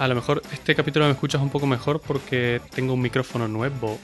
[0.00, 3.98] A lo mejor este capítulo me escuchas un poco mejor porque tengo un micrófono nuevo.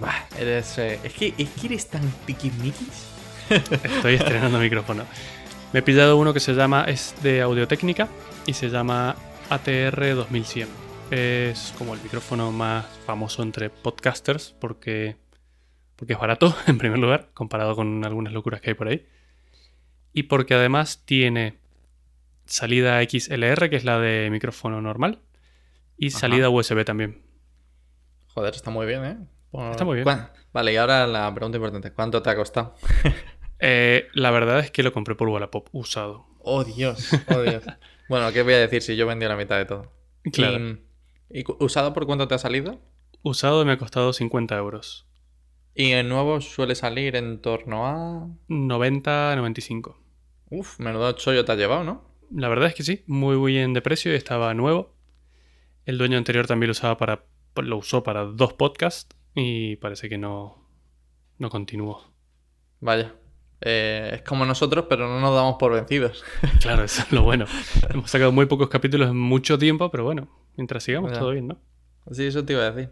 [0.00, 0.76] Bah, eres.
[0.78, 3.06] eh, es, que, es que eres tan tiquismiquis.
[3.48, 5.04] Estoy estrenando micrófono.
[5.72, 8.08] Me he pillado uno que se llama, es de Audio-Técnica
[8.44, 9.14] y se llama
[9.50, 10.66] ATR 2100.
[11.12, 15.14] Es como el micrófono más famoso entre podcasters porque,
[15.94, 19.06] porque es barato, en primer lugar, comparado con algunas locuras que hay por ahí.
[20.12, 21.59] Y porque además tiene
[22.50, 25.20] salida XLR, que es la de micrófono normal,
[25.96, 26.18] y Ajá.
[26.18, 27.22] salida USB también.
[28.34, 29.16] Joder, está muy bien, ¿eh?
[29.50, 30.04] Por- Está muy bien.
[30.04, 32.74] ¿Cuán- Vale, y ahora la pregunta importante: ¿cuánto te ha costado?
[33.62, 36.24] Eh, la verdad es que lo compré por Wallapop usado.
[36.38, 37.62] Oh, Dios, oh, Dios.
[38.08, 39.92] bueno, ¿qué voy a decir si yo vendí la mitad de todo?
[40.32, 40.78] Claro.
[41.28, 42.80] ¿Y, usado por cuánto te ha salido?
[43.22, 45.06] Usado me ha costado 50 euros.
[45.74, 48.28] Y el nuevo suele salir en torno a.
[48.48, 50.00] 90, 95.
[50.48, 52.09] Uf, menudo chollo te has llevado, ¿no?
[52.34, 54.94] La verdad es que sí, muy bien de precio y estaba nuevo.
[55.86, 57.24] El dueño anterior también lo usaba para
[57.56, 60.64] lo usó para dos podcasts y parece que no
[61.38, 62.10] no continuó.
[62.80, 63.14] Vaya.
[63.62, 66.24] Eh, es como nosotros, pero no nos damos por vencidos.
[66.60, 67.44] Claro, eso es lo bueno.
[67.90, 71.58] Hemos sacado muy pocos capítulos en mucho tiempo, pero bueno, mientras sigamos todo bien, ¿no?
[72.12, 72.90] Sí, eso te iba a decir.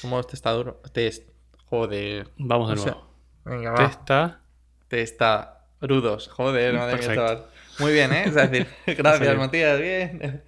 [0.00, 0.80] ¿Cómo este está duro?
[0.92, 1.26] Te es-
[1.66, 2.30] Joder.
[2.38, 3.10] Vamos de O sea, nuevo.
[3.44, 3.76] Venga, va.
[3.88, 4.40] Testa,
[4.88, 6.28] Te está rudos.
[6.28, 7.44] Joder, madre mía.
[7.78, 8.24] Muy bien, ¿eh?
[8.26, 9.38] Es decir, gracias, bien.
[9.38, 9.80] Matías.
[9.80, 10.42] Bien.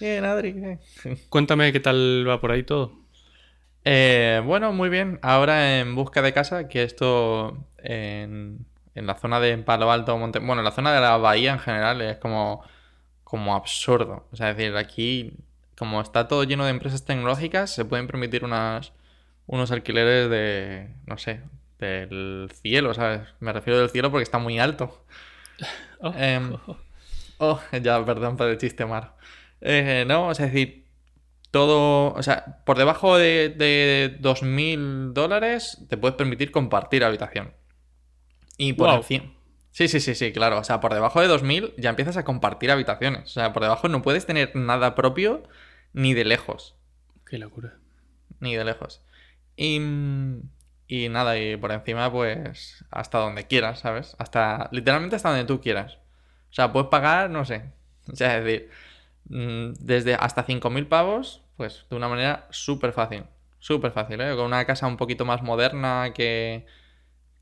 [0.00, 0.52] Bien, Adri.
[0.52, 0.80] bien.
[1.28, 2.92] Cuéntame qué tal va por ahí todo.
[3.84, 5.18] Eh, bueno, muy bien.
[5.22, 10.38] Ahora en busca de casa, que esto en, en la zona de Palo Alto, Monte...
[10.38, 12.62] bueno, en la zona de la bahía en general es como,
[13.24, 14.26] como absurdo.
[14.32, 15.32] O sea, es decir, aquí,
[15.78, 18.92] como está todo lleno de empresas tecnológicas, se pueden permitir unas,
[19.46, 21.42] unos alquileres de, no sé,
[21.78, 23.22] del cielo, ¿sabes?
[23.40, 25.04] Me refiero del cielo porque está muy alto.
[26.00, 26.56] Oh, Em,
[27.38, 29.14] Oh, ya, perdón por el chiste malo.
[29.62, 30.86] Eh, no, o sea, es decir,
[31.50, 37.54] todo, o sea, por debajo de, de 2.000 dólares te puedes permitir compartir habitación.
[38.58, 38.98] Y por Guau.
[38.98, 39.32] encima...
[39.70, 40.58] Sí, sí, sí, sí, claro.
[40.58, 43.22] O sea, por debajo de 2.000 ya empiezas a compartir habitaciones.
[43.24, 45.44] O sea, por debajo no puedes tener nada propio
[45.92, 46.76] ni de lejos.
[47.26, 47.78] qué locura.
[48.40, 49.02] Ni de lejos.
[49.56, 49.78] Y,
[50.90, 54.16] y nada, y por encima, pues, hasta donde quieras, ¿sabes?
[54.18, 55.98] Hasta, literalmente hasta donde tú quieras.
[56.50, 57.70] O sea, puedes pagar, no sé.
[58.12, 58.70] O sea, es decir,
[59.28, 63.24] mm, desde hasta 5.000 pavos, pues, de una manera súper fácil.
[63.60, 64.34] Súper fácil, ¿eh?
[64.34, 66.66] Con una casa un poquito más moderna que,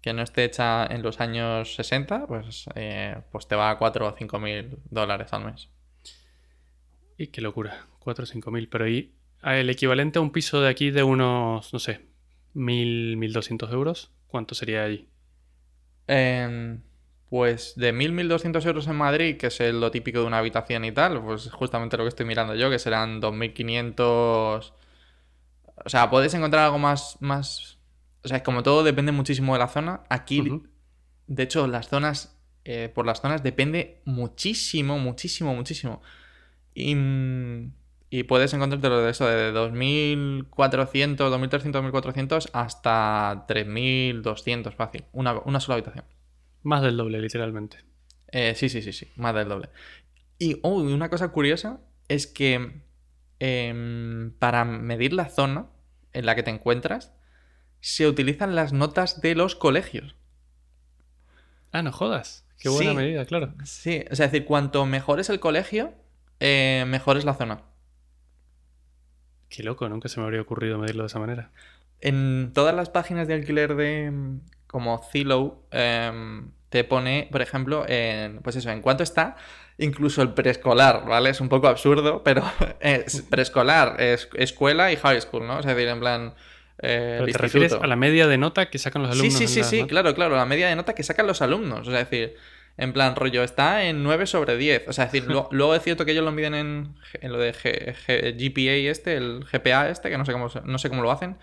[0.03, 4.07] que no esté hecha en los años 60, pues, eh, pues te va a 4
[4.09, 5.71] o 5.000 dólares al mes.
[7.17, 8.69] Y qué locura, 4 o 5 mil.
[8.69, 12.08] Pero ahí, ah, el equivalente a un piso de aquí de unos, no sé,
[12.55, 15.09] 1000, 1200 euros, ¿cuánto sería allí?
[16.07, 16.83] Em,
[17.29, 20.93] pues de 1.000, 1.200 euros en Madrid, que es lo típico de una habitación y
[20.93, 24.73] tal, pues justamente lo que estoy mirando yo, que serán 2.500...
[25.85, 27.79] O sea, puedes encontrar algo más, más...
[28.25, 30.03] O sea, como todo depende muchísimo de la zona.
[30.09, 30.43] Aquí,
[31.27, 32.37] de hecho, las zonas...
[32.65, 36.03] eh, por las zonas depende muchísimo, muchísimo, muchísimo.
[36.75, 37.73] Y, mm,
[38.11, 45.05] y puedes encontrarte de eso, de 2.400, 2.300, 2.400 hasta 3.200 fácil.
[45.13, 46.05] Una, una sola habitación.
[46.63, 47.79] Más del doble, literalmente.
[48.31, 49.69] Eh, sí, sí, sí, sí, más del doble.
[50.39, 52.83] Y oh, una cosa curiosa es que
[53.41, 55.67] em, para medir la zona
[56.13, 57.13] en la que te encuentras,
[57.81, 60.17] se utilizan las notas de los colegios.
[61.73, 62.47] Ah, no jodas.
[62.59, 62.97] Qué buena Sí.
[62.97, 63.55] medida, claro.
[63.65, 65.93] Sí, o sea, es decir, cuanto mejor es el colegio,
[66.41, 67.63] eh, mejor es la zona.
[69.49, 71.51] Qué loco, nunca se me habría ocurrido medirlo de esa manera.
[72.01, 77.85] En todas las páginas de alquiler de mm, como Zillow em, te pone, por ejemplo,
[77.89, 79.37] en, pues eso, en cuánto está
[79.79, 81.31] incluso el preescolar, ¿vale?
[81.31, 82.43] Es un poco absurdo, pero
[82.81, 85.61] es preescolar, es escuela y high school, ¿no?
[85.61, 86.35] Es decir, en plan
[86.81, 89.39] eh, Pero te refieres a la media de nota que sacan los Sí, alumnos.
[89.39, 89.89] sí, sí, sí, notas?
[89.91, 92.37] claro, claro, la media de nota que sacan los alumnos, es decir,
[92.79, 95.83] en plan rollo está en 9 sobre 10, o sea, es decir, lo- luego es
[95.83, 99.91] cierto que ellos lo miden en, en lo de G- G- GPA este, el GPA
[99.91, 101.37] este, que no sé cómo, no sé cómo lo hacen,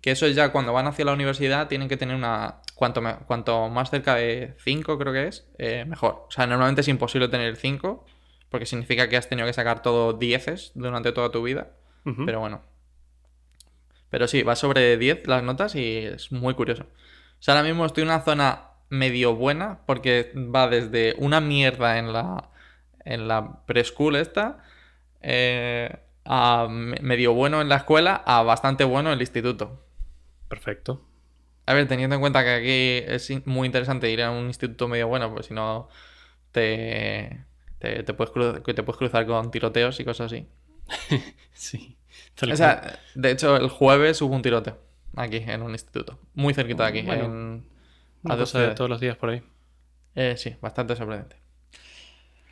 [0.00, 2.60] que eso es ya cuando van hacia la universidad tienen que tener una...
[2.76, 6.26] Cuanto, me- cuanto más cerca de 5 creo que es, eh, mejor.
[6.28, 8.04] O sea, normalmente es imposible tener 5
[8.50, 11.70] porque significa que has tenido que sacar todo 10 durante toda tu vida.
[12.26, 12.62] Pero bueno.
[14.10, 16.84] Pero sí, va sobre 10 las notas y es muy curioso.
[16.84, 18.62] O sea, ahora mismo estoy en una zona
[18.98, 22.50] medio buena porque va desde una mierda en la,
[23.04, 24.58] en la preschool esta
[25.22, 29.82] eh, a me- medio bueno en la escuela a bastante bueno en el instituto.
[30.48, 31.02] Perfecto.
[31.66, 35.08] A ver, teniendo en cuenta que aquí es muy interesante ir a un instituto medio
[35.08, 35.88] bueno, pues si no
[36.52, 37.44] te,
[37.78, 40.46] te, te puedes cru- que te puedes cruzar con tiroteos y cosas así.
[41.54, 41.96] Sí.
[42.52, 44.76] O sea, de hecho, el jueves hubo un tiroteo
[45.16, 47.02] aquí en un instituto, muy cerquita de aquí.
[47.06, 47.64] Bueno, en-
[48.24, 49.42] Una a dos cosa de todos los días por ahí.
[50.14, 51.36] Eh, sí, bastante sorprendente.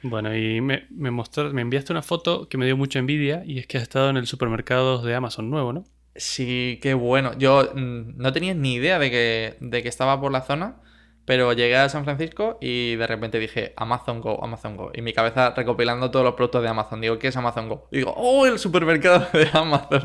[0.02, 3.58] Bueno, y me, me, mostrar- me enviaste una foto que me dio mucha envidia y
[3.58, 5.84] es que has estado en el supermercado de Amazon nuevo, ¿no?
[6.14, 7.32] Sí, qué bueno.
[7.38, 10.76] Yo mm, no tenía ni idea de que, de que estaba por la zona,
[11.24, 14.90] pero llegué a San Francisco y de repente dije Amazon Go, Amazon Go.
[14.94, 17.00] Y mi cabeza recopilando todos los productos de Amazon.
[17.00, 17.88] Digo, ¿qué es Amazon Go?
[17.92, 20.02] Y digo, ¡oh, el supermercado de Amazon!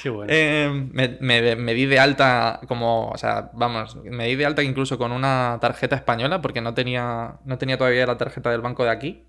[0.00, 0.32] Qué bueno.
[0.34, 4.62] Eh, me, me- me di de alta como, o sea, vamos, me di de alta
[4.62, 8.84] incluso con una tarjeta española porque no tenía, no tenía todavía la tarjeta del banco
[8.84, 9.24] de aquí.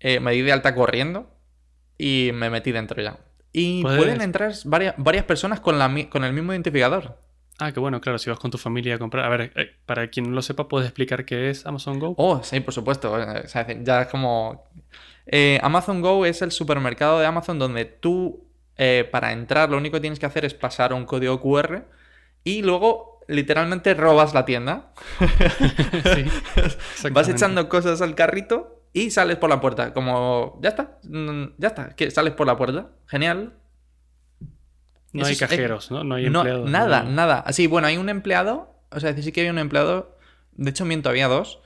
[0.00, 1.30] Eh, me di de alta corriendo
[1.98, 3.18] y me metí dentro ya.
[3.52, 7.18] Y Puedes- pueden entrar varias, varias personas con, la, con el mismo identificador.
[7.58, 9.26] Ah, qué bueno, claro, si vas con tu familia a comprar.
[9.26, 12.14] A ver, eh, para quien no lo sepa, ¿puedes explicar qué es Amazon Go?
[12.16, 13.12] Oh, sí, por supuesto.
[13.12, 14.64] o sea, ya es como...
[15.26, 18.49] Eh, Amazon Go es el supermercado de Amazon donde tú,
[18.82, 21.84] eh, para entrar, lo único que tienes que hacer es pasar un código QR
[22.44, 24.92] y luego literalmente robas la tienda.
[26.14, 27.08] sí.
[27.12, 29.92] Vas echando cosas al carrito y sales por la puerta.
[29.92, 32.88] Como, ya está, mm, ya está, que sales por la puerta.
[33.06, 33.52] Genial.
[35.12, 36.02] No Eso hay es- eh, cajeros, ¿no?
[36.04, 36.70] No hay No, empleados.
[36.70, 37.44] nada, no- nada.
[37.52, 38.74] Sí, bueno, hay un empleado.
[38.90, 40.16] O sea, sí que había un empleado.
[40.52, 41.60] De hecho, miento, había dos.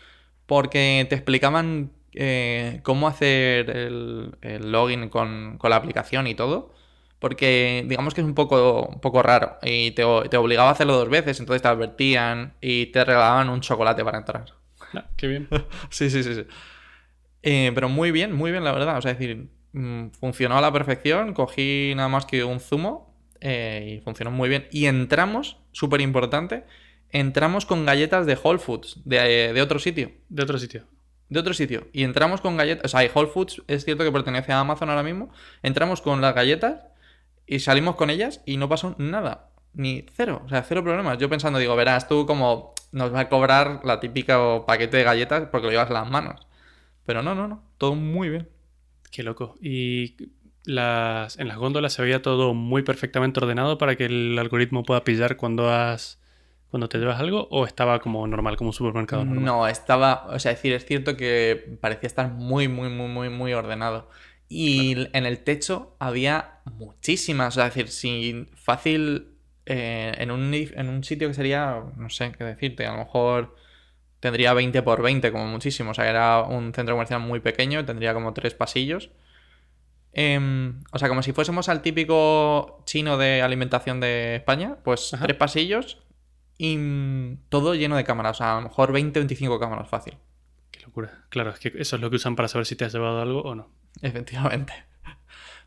[0.47, 6.75] Porque te explicaban eh, cómo hacer el, el login con, con la aplicación y todo.
[7.19, 9.59] Porque digamos que es un poco, un poco raro.
[9.63, 11.41] Y te, te obligaba a hacerlo dos veces.
[11.41, 14.45] Entonces te advertían y te regalaban un chocolate para entrar.
[14.95, 15.49] Ah, qué bien.
[15.91, 16.47] Sí, sí, sí, sí.
[17.43, 18.99] Eh, pero muy bien, muy bien, la verdad.
[18.99, 21.35] O sea, es decir, mm, funcionó a la perfección.
[21.35, 24.67] Cogí nada más que un zumo eh, y funcionó muy bien.
[24.71, 26.65] Y entramos, súper importante,
[27.11, 30.13] entramos con galletas de Whole Foods, de, de otro sitio.
[30.29, 30.87] De otro sitio.
[31.29, 31.89] De otro sitio.
[31.93, 32.87] Y entramos con galletas.
[32.87, 35.31] O sea, Whole Foods es cierto que pertenece a Amazon ahora mismo.
[35.63, 36.87] Entramos con las galletas
[37.47, 39.51] y salimos con ellas y no pasó nada.
[39.75, 40.43] Ni cero.
[40.45, 41.19] O sea, cero problemas.
[41.19, 45.49] Yo pensando, digo, verás, tú como nos va a cobrar la típica paquete de galletas
[45.51, 46.47] porque lo llevas en las manos.
[47.05, 47.63] Pero no, no, no.
[47.77, 48.49] Todo muy bien.
[49.11, 49.57] Qué loco.
[49.61, 50.17] Y
[50.65, 55.05] las, en las góndolas se veía todo muy perfectamente ordenado para que el algoritmo pueda
[55.05, 56.21] pillar cuando has
[56.75, 59.45] cuando te llevas algo o estaba como normal, como un supermercado normal.
[59.45, 60.27] No, estaba.
[60.31, 64.09] O sea, es decir, es cierto que parecía estar muy, muy, muy, muy, muy ordenado.
[64.57, 67.55] Y en el techo había muchísimas.
[67.57, 69.31] O sea, es decir, si fácil.
[69.67, 71.83] eh, en, un, en un sitio que sería.
[71.97, 72.87] No sé qué decirte.
[72.87, 73.57] A lo mejor
[74.21, 75.91] tendría 20 por 20, como muchísimo.
[75.91, 77.85] O sea, era un centro comercial muy pequeño.
[77.85, 79.11] Tendría como tres pasillos.
[80.13, 84.77] Em, o sea, como si fuésemos al típico chino de alimentación de España.
[84.85, 85.25] Pues Ajá.
[85.25, 86.03] tres pasillos.
[86.59, 88.37] Y mm, todo lleno de cámaras.
[88.37, 90.19] O sea, a lo mejor 20 25 cámaras fácil.
[90.71, 91.25] Qué locura.
[91.31, 93.43] Claro, es que eso es lo que usan para saber si te has llevado algo
[93.43, 93.71] o no.
[94.03, 94.73] Efectivamente.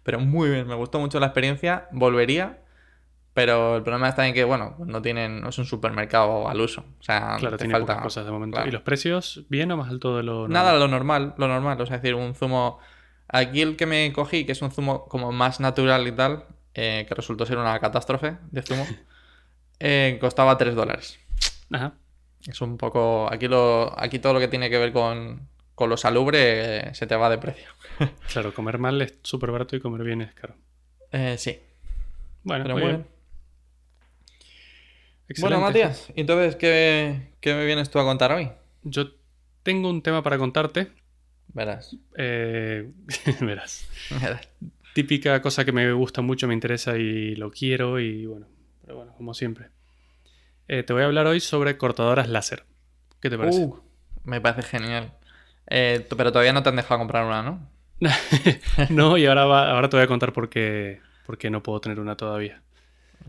[0.03, 1.87] Pero muy bien, me gustó mucho la experiencia.
[1.91, 2.59] Volvería.
[3.33, 6.85] Pero el problema está en que, bueno, no tienen, no es un supermercado al uso.
[6.99, 8.01] O sea, Claro, te tiene falta.
[8.01, 8.55] cosas de momento.
[8.55, 8.67] claro.
[8.69, 10.79] ¿Y los precios bien o más alto de lo Nada, normal?
[10.79, 11.81] lo normal, lo normal.
[11.81, 12.79] O sea, es decir, un zumo.
[13.27, 17.05] Aquí el que me cogí, que es un zumo como más natural y tal, eh,
[17.07, 18.87] que resultó ser una catástrofe de zumo,
[19.79, 21.19] eh, costaba 3 dólares.
[21.71, 21.93] Ajá.
[22.47, 23.31] Es un poco.
[23.31, 27.05] Aquí, lo, aquí todo lo que tiene que ver con, con lo salubre eh, se
[27.05, 27.69] te va de precio.
[28.33, 30.55] Claro, comer mal es súper barato y comer bien es caro.
[31.11, 31.59] Eh, sí,
[32.41, 33.03] Bueno, pero muy muy bien.
[33.03, 33.17] bien.
[35.29, 35.41] Excelente.
[35.55, 38.49] Bueno, Matías, entonces, ¿qué, ¿qué me vienes tú a contar hoy?
[38.81, 39.11] Yo
[39.61, 40.87] tengo un tema para contarte.
[41.49, 41.95] Verás.
[42.17, 42.91] Eh,
[43.41, 43.87] verás.
[44.09, 44.49] verás.
[44.95, 48.47] Típica cosa que me gusta mucho, me interesa y lo quiero y bueno,
[48.81, 49.67] pero bueno, como siempre.
[50.67, 52.65] Eh, te voy a hablar hoy sobre cortadoras láser.
[53.21, 53.59] ¿Qué te parece?
[53.59, 53.79] Uh,
[54.23, 55.13] me parece genial.
[55.69, 57.69] Eh, pero todavía no te han dejado comprar una, ¿no?
[58.89, 61.81] no, y ahora, va- ahora te voy a contar por qué, por qué no puedo
[61.81, 62.61] tener una todavía.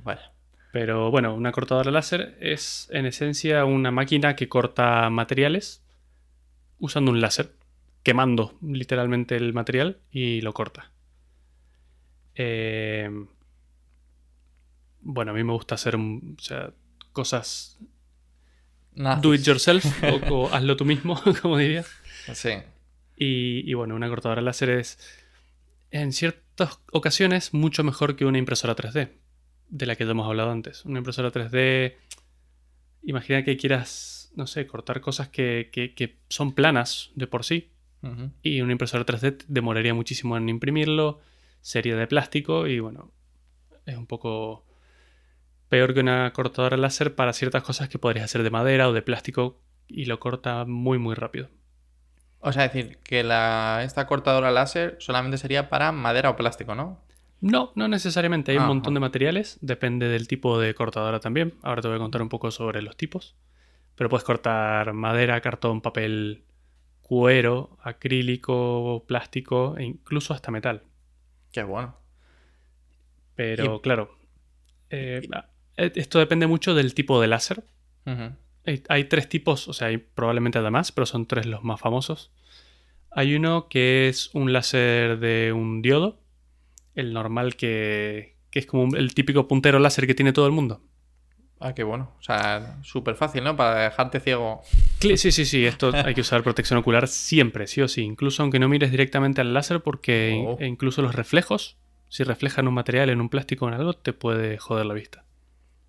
[0.04, 0.32] Vaya.
[0.72, 5.82] Pero bueno, una cortadora láser es en esencia una máquina que corta materiales
[6.78, 7.52] usando un láser,
[8.02, 10.90] quemando literalmente el material y lo corta.
[12.34, 13.10] Eh,
[15.00, 16.70] bueno, a mí me gusta hacer mm, o sea,
[17.12, 17.78] cosas
[18.94, 19.22] Nazis.
[19.22, 19.84] do it yourself
[20.30, 21.88] o, o hazlo tú mismo, como dirías.
[22.34, 22.50] Sí.
[23.16, 24.98] Y, y bueno, una cortadora láser es
[25.90, 29.10] en ciertas ocasiones mucho mejor que una impresora 3D,
[29.70, 30.84] de la que ya hemos hablado antes.
[30.84, 31.96] Una impresora 3D,
[33.02, 37.70] imagina que quieras, no sé, cortar cosas que, que- que son planas de por sí,
[38.42, 41.20] y una impresora 3D demoraría muchísimo en imprimirlo,
[41.60, 43.10] sería de plástico y bueno,
[43.86, 44.64] es un poco
[45.68, 49.02] peor que una cortadora láser para ciertas cosas que podrías hacer de madera o de
[49.02, 51.48] plástico y lo corta muy muy rápido.
[52.40, 57.00] O sea, decir, que la, esta cortadora láser solamente sería para madera o plástico, ¿no?
[57.40, 58.52] No, no necesariamente.
[58.52, 58.68] Hay un Ajá.
[58.74, 59.58] montón de materiales.
[59.60, 61.54] Depende del tipo de cortadora también.
[61.62, 63.36] Ahora te voy a contar un poco sobre los tipos.
[63.94, 66.44] Pero puedes cortar madera, cartón, papel,
[67.02, 70.82] cuero, acrílico, plástico e incluso hasta metal.
[71.52, 71.96] Qué bueno.
[73.34, 74.18] Pero claro,
[74.90, 75.22] eh,
[75.76, 77.64] eh, esto depende mucho del tipo de láser.
[78.04, 78.32] Ujú.
[78.66, 82.30] Hay, hay tres tipos, o sea, hay probablemente además, pero son tres los más famosos.
[83.10, 86.20] Hay uno que es un láser de un diodo,
[86.94, 90.52] el normal que, que es como un- el típico puntero láser que tiene todo el
[90.52, 90.82] mundo.
[91.60, 92.12] Ah, qué bueno.
[92.20, 93.56] O sea, súper fácil, ¿no?
[93.56, 94.62] Para dejarte ciego.
[95.00, 98.02] Sí, sí, sí, esto hay que usar protección ocular siempre, sí o sí.
[98.02, 100.56] Incluso aunque no mires directamente al láser, porque Oh.
[100.60, 101.76] e incluso los reflejos,
[102.08, 105.24] si reflejan un material en un plástico o en algo, te puede joder la vista.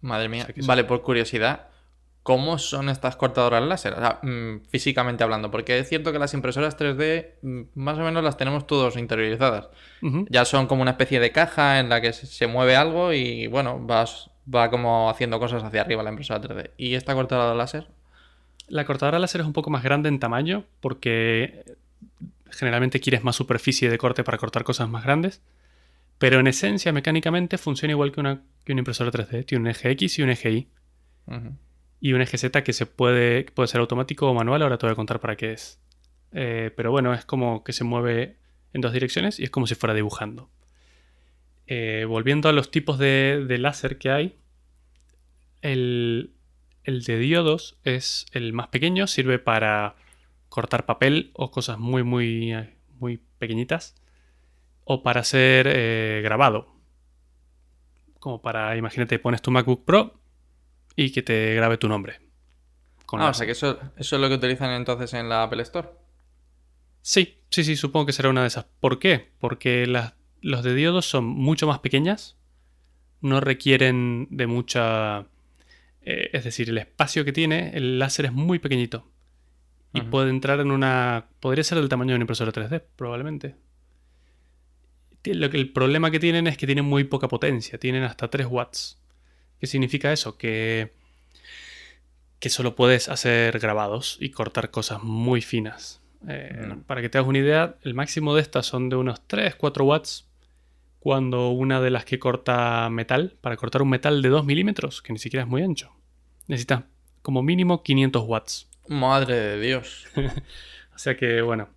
[0.01, 0.43] Madre mía.
[0.43, 0.67] O sea que sí.
[0.67, 1.67] Vale, por curiosidad,
[2.23, 3.93] ¿cómo son estas cortadoras láser?
[3.93, 5.49] O sea, mm, físicamente hablando.
[5.51, 9.69] Porque es cierto que las impresoras 3D mm, más o menos las tenemos todos interiorizadas.
[10.29, 13.79] Ya son como una especie de caja en la que se- mueve algo y bueno,
[13.81, 16.71] vas, va como haciendo cosas hacia arriba la impresora 3D.
[16.77, 17.87] ¿Y esta cortadora láser?
[18.67, 21.63] La cortadora láser es un poco más grande en tamaño porque
[22.51, 25.41] generalmente quieres más superficie de corte para cortar cosas más grandes.
[26.17, 29.45] Pero en esencia, mecánicamente, funciona igual que una, que una impresora 3D.
[29.45, 30.67] Tiene un eje X y un eje Y.
[31.27, 31.53] Ujú.
[32.01, 34.61] Y un eje Z que se puede, puede ser automático o manual.
[34.61, 35.79] Ahora te voy a contar para qué es.
[36.31, 38.37] Eh, pero bueno, es como que se mueve
[38.73, 40.49] en dos direcciones y es como si fuera dibujando.
[41.67, 44.35] Eh, volviendo a los tipos de, láser que hay,
[45.61, 46.33] el,
[46.83, 49.95] el de diodos es el más pequeño, sirve para
[50.49, 52.55] cortar papel o cosas muy, muy,
[52.99, 53.95] muy pequeñitas,
[54.83, 56.75] o para hacer eh, grabado.
[58.19, 60.18] Como para, imagínate, pones tu MacBook Pro
[60.99, 62.19] y que te grabe tu nombre.
[63.05, 65.61] con Ah, o sea que eso, eso es lo que utilizan entonces en la Apple
[65.63, 65.87] Store.
[67.01, 68.65] Sí, sí, sí, supongo que será una de esas.
[68.81, 69.29] ¿Por qué?
[69.39, 72.35] Porque las, los de diodos son mucho más pequeñas,
[73.21, 75.21] no requieren de mucha...
[76.01, 79.07] eh, es decir, el espacio que tiene, el láser es muy pequeñito.
[79.93, 81.29] Y puede entrar en una...
[81.39, 83.55] Podría ser del tamaño de una impresora 3D, probablemente.
[85.23, 88.45] Lo que, el problema que tienen es que tienen muy poca potencia, tienen hasta 3
[88.47, 88.99] watts.
[89.59, 90.37] ¿Qué significa eso?
[90.37, 90.93] Que,
[92.39, 96.01] que solo puedes hacer grabados y cortar cosas muy finas.
[96.27, 96.75] Eh.
[96.87, 100.25] Para que te hagas una idea, el máximo de estas son de unos 3-4 watts.
[100.99, 105.13] Cuando una de las que corta metal, para cortar un metal de 2 milímetros, que
[105.13, 105.93] ni siquiera es muy ancho,
[106.47, 106.83] necesitas
[107.21, 108.69] como mínimo 500 watts.
[108.87, 110.07] Madre de Dios.
[110.93, 111.69] O sea que, bueno,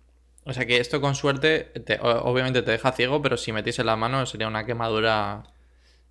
[0.43, 3.95] O sea que esto con suerte, te- obviamente te deja ciego, pero si metiese la
[3.95, 5.43] mano sería una quemadura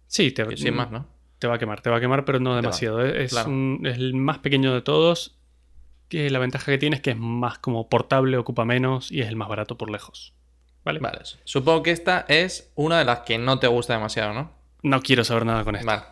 [0.07, 1.07] sí, te, sin más, ¿no?
[1.43, 3.05] Te va a quemar, te va a quemar, pero no demasiado.
[3.05, 3.51] Es, es claro.
[3.51, 5.37] un- es el más pequeño de todos.
[6.09, 9.29] Que la ventaja que tiene es que es más como portable, ocupa menos y es
[9.29, 10.35] el más barato por lejos.
[10.85, 11.01] ¿Vale?
[11.01, 14.53] Vale, supongo que esta es una de las que no te gusta demasiado, ¿no?
[14.83, 15.87] No quiero saber nada con esto.
[15.87, 16.05] Vale,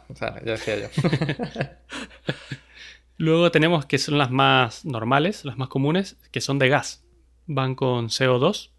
[0.45, 0.89] ya decía yo.
[3.17, 7.05] Luego tenemos que son las más normales, las más comunes, que son de gas.
[7.47, 8.71] Van con CO2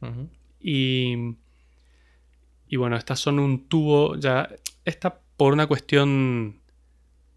[0.00, 0.28] Ujú.
[0.60, 1.14] y,
[2.68, 4.48] y bueno, estas son un tubo ya...
[4.84, 6.60] Esta por una cuestión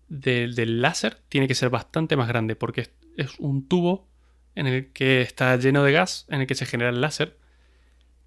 [0.10, 4.08] de- del láser tiene que ser bastante más grande porque es, es un tubo
[4.55, 7.38] en el que está lleno de gas, en el que se genera el láser.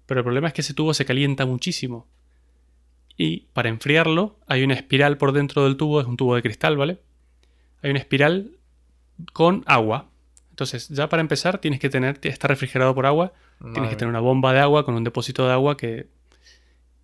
[0.07, 2.07] Pero el problema es que ese tubo se calienta muchísimo.
[3.17, 6.75] Y para enfriarlo hay una espiral por dentro del tubo, es un tubo de cristal,
[6.77, 6.99] ¿vale?
[7.83, 8.57] Hay una espiral
[9.33, 10.09] con agua.
[10.49, 13.33] Entonces, ya para empezar, tienes que tener, está refrigerado por agua,
[13.73, 16.07] tienes que tener una bomba de agua con un depósito de agua que,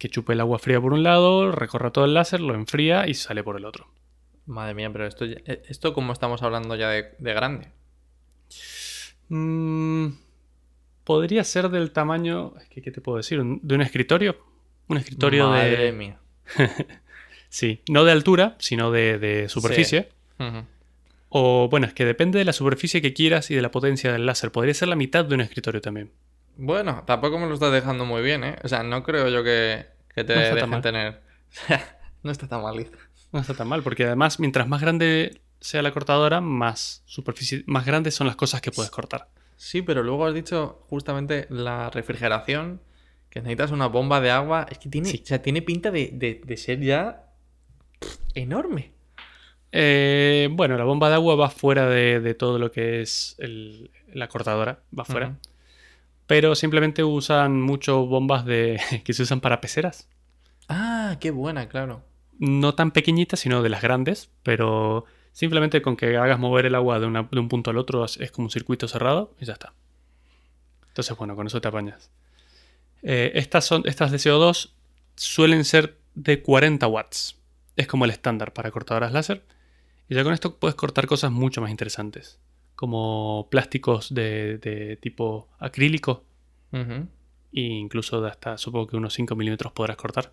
[0.01, 3.13] que chupe el agua fría por un lado, recorra todo el láser, lo enfría y
[3.13, 3.88] sale por el otro.
[4.48, 7.67] Madre mía, pero esto, eh, esto como estamos hablando ya de, de grande.
[9.29, 10.08] Mm,
[11.03, 13.39] podría ser del tamaño, que, ¿qué te puedo decir?
[13.39, 14.38] ¿Un- ¿De un escritorio?
[14.88, 15.91] Un escritorio Madre de...
[15.93, 16.20] mía.
[17.50, 20.10] Sí, no de altura, sino de, de superficie.
[21.29, 24.25] O bueno, es que depende de la superficie que quieras y de la potencia del
[24.25, 24.51] láser.
[24.51, 26.12] Podría ser la mitad de un escritorio también.
[26.58, 28.55] Bueno, tampoco me lo estás dejando muy bien, ¿eh?
[28.63, 31.22] O sea, no creo yo que, que te No dejen tener.
[32.24, 32.75] no está tan mal.
[32.77, 32.91] Liz.
[33.31, 37.86] No está tan mal, porque además, mientras más grande sea la cortadora, más superficie, más
[37.86, 39.27] grandes son las cosas que puedes cortar.
[39.55, 42.81] Sí, pero luego has dicho justamente la refrigeración,
[43.29, 44.65] que necesitas una bomba de agua.
[44.70, 45.22] Es que tiene, Sí.
[45.24, 47.27] o sea, tiene pinta de, de- de ser ya
[48.34, 48.91] enorme.
[49.72, 53.89] Eh, bueno, la bomba de agua va fuera de, de todo lo que es el-
[54.13, 55.38] la cortadora, va fuera.
[56.31, 60.07] Pero simplemente usan mucho bombas de que se usan para peceras.
[60.69, 62.05] Ah, qué buena, claro.
[62.39, 67.01] No tan pequeñitas, sino de las grandes, pero simplemente con que hagas mover el agua
[67.01, 69.53] de, una- de un punto al otro es es como un circuito cerrado y ya
[69.53, 69.73] está.
[70.88, 72.11] Entonces, bueno, con eso te apañas.
[73.03, 74.69] Eh, estas, son, estas de CO2
[75.17, 77.39] suelen ser de 40 watts.
[77.75, 79.43] Es como el estándar para cortadoras láser.
[80.07, 82.39] Y ya con esto puedes cortar cosas mucho más interesantes.
[82.81, 86.23] Como plásticos de, de tipo acrílico.
[86.73, 90.31] E incluso de hasta, supongo que unos 5 milímetros podrás cortar.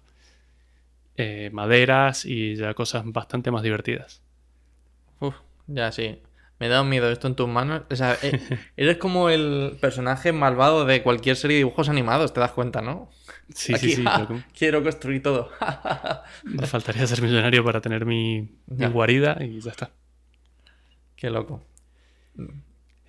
[1.18, 4.22] Eh, maderas y ya cosas bastante más divertidas.
[5.20, 5.34] Uf,
[5.66, 6.22] ya sí.
[6.58, 7.82] Me da un miedo esto en tus manos.
[7.90, 8.40] O sea, eh,
[8.78, 13.10] eres como el personaje malvado de cualquier serie de dibujos animados, te das cuenta, ¿no?
[13.54, 14.04] Sí, Aquí, sí, sí.
[14.04, 14.20] ¡ja!
[14.20, 15.50] lo que- Quiero construir todo.
[16.44, 19.90] Me faltaría ser millonario para tener mi, guarida y ya está.
[21.14, 21.62] Qué loco.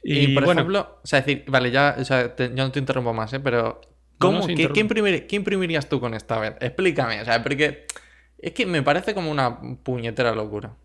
[0.03, 2.71] Y, Y, por bueno, ejemplo, o sea, decir, vale, ya, o sea, te- yo no
[2.71, 3.39] te interrumpo más, ¿eh?
[3.39, 3.81] Pero,
[4.17, 4.41] ¿cómo?
[4.41, 6.35] no, ¿Qué, imprimir- qué imprimirías tú con esta?
[6.35, 7.85] A ver, explícame, o sea, porque
[8.37, 10.75] es que me parece como una puñetera locura.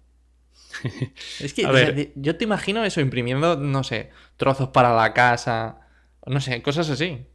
[1.38, 5.80] Es que, o sea, yo te imagino eso, imprimiendo, no sé, trozos para la casa,
[6.26, 7.26] no sé, cosas así.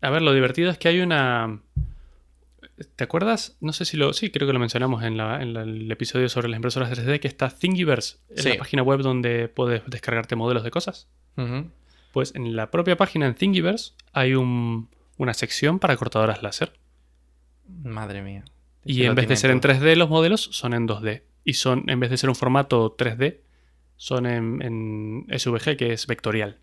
[0.00, 1.60] a ver, lo divertido es que hay una.
[2.96, 3.56] ¿Te acuerdas?
[3.60, 4.12] No sé si lo.
[4.12, 7.20] Sí, creo que lo mencionamos en, la- en la- el episodio sobre las impresoras 3D,
[7.20, 8.48] que está Thingiverse, en Sí.
[8.50, 11.08] la página web donde puedes descargarte modelos de cosas.
[12.12, 16.72] Pues en la propia página en Thingiverse hay un- una sección para cortadoras láser.
[17.68, 18.44] Madre mía.
[18.84, 19.72] Y en vez de ser en todo.
[19.72, 21.22] 3D, los modelos son en 2D.
[21.44, 23.40] Y son, en vez de ser un formato 3D,
[23.96, 26.58] son en, en SVG, que es vectorial.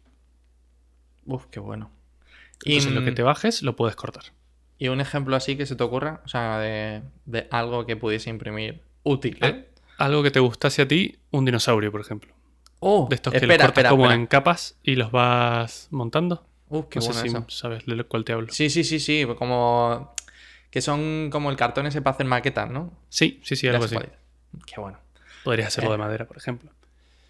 [1.26, 1.92] Uf, qué bueno.
[2.66, 4.24] Entonces, lo que te bajes lo puedes cortar.
[4.80, 6.22] ¿Y un ejemplo así que se te ocurra?
[6.26, 9.68] O sea, de, de algo que pudiese imprimir útil, ¿eh?
[9.98, 12.34] Algo que te gustase a ti, un dinosaurio, por ejemplo.
[12.80, 14.16] Oh, De estos que espera, los cortas espera, como espera.
[14.22, 16.46] en capas y los vas montando.
[16.70, 17.46] Uf, qué no bueno sé si eso.
[17.50, 18.48] sabes de lo cual te hablo.
[18.52, 19.26] Sí, sí, sí, sí.
[19.38, 20.14] Como.
[20.70, 22.94] Que son como el cartón ese para hacer maquetas, ¿no?
[23.10, 23.96] Sí, sí, sí, algo así.
[23.96, 24.64] cuál es.
[24.66, 25.00] Qué bueno.
[25.44, 25.94] Podrías hacerlo Eh.
[25.94, 26.70] de madera, por ejemplo.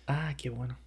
[0.07, 0.77] Ah, qué bueno.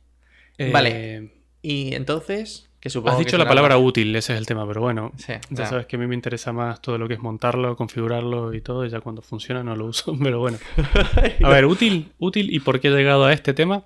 [0.58, 1.32] Eh, vale.
[1.62, 4.80] Y entonces, que supongo Has que dicho la palabra útil, ese es el tema, pero
[4.80, 5.66] bueno, Sí, ya ya.
[5.66, 8.86] sabes que a mí me interesa más todo lo que es montarlo, configurarlo y todo,
[8.86, 10.58] y ya cuando funciona no lo uso, pero bueno.
[11.44, 13.84] A ver, útil, útil, ¿y por qué he llegado a este tema?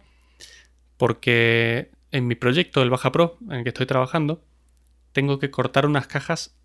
[0.97, 4.45] Porque en mi proyecto, el Baja Pro, en el que estoy trabajando,
[5.13, 6.57] tengo que cortar unas cajas,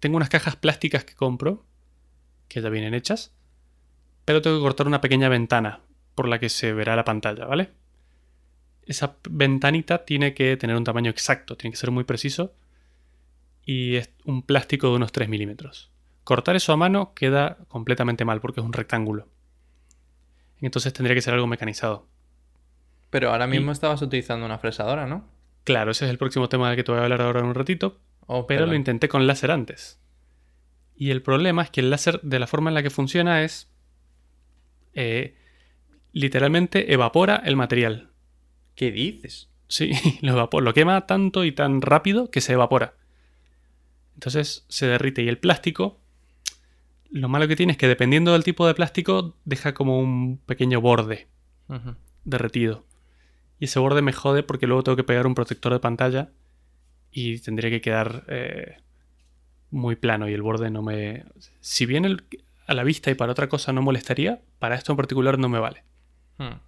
[0.00, 1.64] tengo unas cajas plásticas que compro,
[2.48, 3.34] que ya vienen hechas,
[4.24, 5.80] pero tengo que cortar una pequeña ventana
[6.14, 7.70] por la que se verá la pantalla, ¿vale?
[8.86, 12.54] Esa ventanita tiene que tener un tamaño exacto, tiene que ser muy preciso
[13.64, 15.90] y es un plástico de unos 3 milímetros.
[16.22, 19.28] Cortar eso a mano queda completamente mal porque es un rectángulo.
[20.60, 22.06] Entonces tendría que ser algo mecanizado.
[23.10, 25.28] Pero ahora mismo Y- estabas utilizando una fresadora, ¿no?
[25.64, 27.54] Claro, ese es el próximo tema del que te voy a hablar ahora en un
[27.54, 29.98] ratito, Oh, pero lo intenté con láser antes.
[30.96, 33.70] Y el problema es que el láser, de la forma en la que funciona, es.
[34.94, 35.36] eh,
[36.12, 38.10] literalmente evapora el material.
[38.74, 39.48] ¿Qué dices?
[39.68, 42.94] Sí, lo, evapora, lo quema tanto y tan rápido que se evapora.
[44.14, 45.22] Entonces se derrite.
[45.22, 45.98] Y el plástico,
[47.10, 50.80] lo malo que tiene es que dependiendo del tipo de plástico, deja como un pequeño
[50.80, 51.28] borde
[52.24, 52.84] derretido.
[53.60, 56.30] Y ese borde me jode porque luego tengo que pegar un protector de pantalla
[57.10, 58.76] y tendría que quedar eh,
[59.70, 61.24] muy plano y el borde no me...
[61.60, 62.24] Si bien el-
[62.66, 65.58] a la vista y para otra cosa no molestaría, para esto en particular no me
[65.58, 65.84] vale.
[66.38, 66.58] Hmm.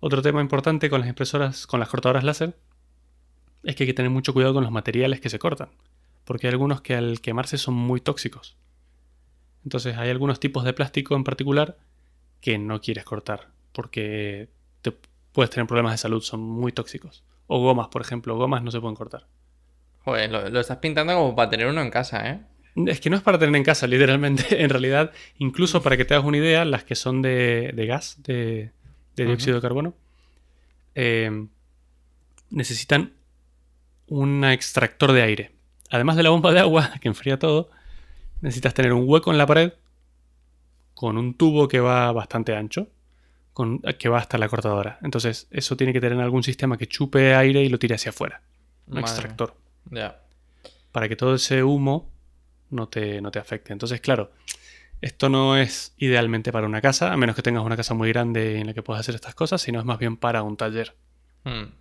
[0.00, 2.56] Otro tema importante con las impresoras, con las cortadoras láser,
[3.64, 5.70] es que hay que tener mucho cuidado con los materiales que se cortan,
[6.24, 8.56] porque hay algunos que al quemarse son muy tóxicos.
[9.64, 11.76] Entonces hay algunos tipos de plástico en particular
[12.40, 14.48] que no quieres cortar, porque
[14.82, 14.92] te
[15.32, 17.24] puedes tener problemas de salud, son muy tóxicos.
[17.48, 19.26] O gomas, por ejemplo, gomas no se pueden cortar.
[20.04, 22.40] Joder, lo, lo estás pintando como para tener uno en casa, ¿eh?
[22.86, 24.62] Es que no es para tener en casa, literalmente.
[24.62, 28.22] En realidad, incluso para que te hagas una idea, las que son de, de gas,
[28.22, 28.70] de,
[29.22, 29.94] de dióxido de carbono,
[30.94, 31.46] eh,
[32.50, 33.12] necesitan
[34.08, 35.52] un extractor de aire.
[35.90, 37.70] Además de la bomba de agua, que enfría todo,
[38.40, 39.72] necesitas tener un hueco en la pared
[40.94, 42.88] con un tubo que va bastante ancho,
[43.52, 44.98] con, que va hasta la cortadora.
[45.02, 48.40] Entonces, eso tiene que tener algún sistema que chupe aire y lo tire hacia afuera.
[48.86, 49.10] Un Madre.
[49.10, 49.54] extractor
[49.90, 50.20] Ya.
[50.92, 52.10] para que todo ese humo
[52.70, 53.72] no te, no te afecte.
[53.72, 54.32] Entonces, claro,
[55.00, 58.58] esto no es idealmente para una casa, a menos que tengas una casa muy grande
[58.58, 60.94] en la que puedas hacer estas cosas, sino es más bien para un taller.
[61.44, 61.72] Hmm.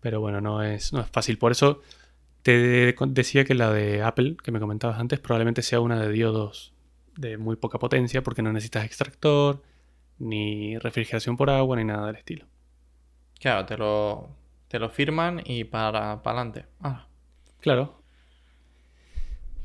[0.00, 1.38] Pero bueno, no es, no es fácil.
[1.38, 1.82] Por eso
[2.42, 6.72] te decía que la de Apple, que me comentabas antes, probablemente sea una de diodos
[7.16, 9.62] de muy poca potencia, porque no necesitas extractor,
[10.18, 12.46] ni refrigeración por agua, ni nada del estilo.
[13.38, 14.30] Claro, te lo,
[14.68, 16.66] te lo firman y para adelante.
[16.80, 17.06] Ah,
[17.60, 18.00] Claro.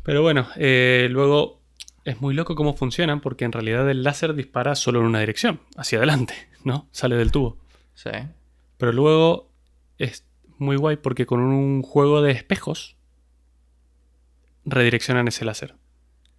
[0.03, 1.61] Pero bueno, eh, luego
[2.05, 5.59] es muy loco cómo funcionan porque en realidad el láser dispara solo en una dirección,
[5.75, 6.87] hacia adelante, ¿no?
[6.91, 7.57] Sale del tubo.
[7.93, 8.11] sí.
[8.77, 9.49] Pero luego
[9.97, 10.25] es
[10.57, 12.97] muy guay porque con un juego de espejos
[14.65, 15.75] redireccionan ese láser.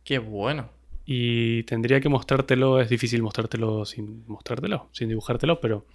[0.05, 0.69] Qué bueno.
[1.07, 5.87] Y tendría que mostrártelo, es difícil mostrártelo sin mostrártelo, sin dibujártelo, pero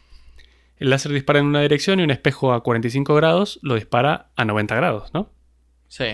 [0.78, 4.46] el láser dispara en una dirección y un espejo a 45 grados lo dispara a
[4.46, 5.30] 90 grados, ¿no?
[5.88, 6.06] Sí.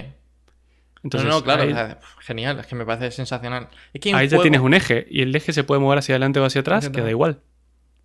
[1.03, 3.69] Entonces, no, no, claro, ahí, o sea, genial, es que me parece sensacional.
[3.93, 6.39] Es que ahí ya tienes un eje y el eje se puede mover hacia adelante
[6.39, 7.41] o hacia atrás, que da igual,